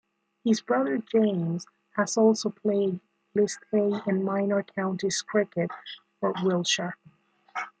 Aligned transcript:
His 0.43 0.61
brother, 0.61 0.97
James, 0.97 1.67
has 1.91 2.17
also 2.17 2.49
played 2.49 2.99
List 3.35 3.59
A 3.71 4.01
and 4.07 4.25
Minor 4.25 4.63
Counties 4.63 5.21
cricket 5.21 5.69
for 6.19 6.33
Wiltshire. 6.41 6.97